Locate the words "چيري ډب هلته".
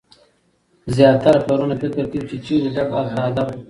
2.45-3.19